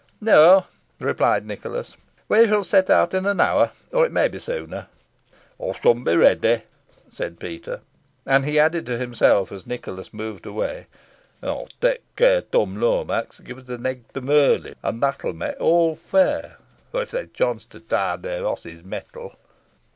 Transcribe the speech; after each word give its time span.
"No," 0.19 0.65
replied 0.99 1.45
Nicholas. 1.45 1.95
"We 2.27 2.47
shall 2.47 2.63
set 2.63 2.89
out 2.89 3.13
in 3.13 3.27
an 3.27 3.39
hour 3.39 3.69
or 3.93 4.03
it 4.03 4.11
may 4.11 4.29
be 4.29 4.39
sooner." 4.39 4.87
"Aw 5.59 5.73
shan 5.73 6.03
be 6.03 6.15
ready," 6.15 6.63
said 7.11 7.39
Peter. 7.39 7.81
And 8.25 8.43
he 8.43 8.57
added 8.57 8.87
to 8.87 8.97
himself, 8.97 9.51
as 9.51 9.67
Nicholas 9.67 10.11
moved 10.11 10.47
away, 10.47 10.87
"Ey'st 11.43 11.79
tak 11.81 11.99
care 12.15 12.41
Tum 12.41 12.81
Lomax 12.81 13.41
gies 13.41 13.69
an 13.69 13.85
egg 13.85 14.11
to 14.15 14.21
Merlin, 14.21 14.73
an 14.81 15.01
that'll 15.01 15.33
may 15.33 15.53
aw 15.59 15.93
fair, 15.93 16.57
if 16.95 17.11
they 17.11 17.27
chance 17.27 17.65
to 17.65 17.79
try 17.79 18.15
their 18.15 18.47
osses' 18.47 18.83
mettle." 18.83 19.35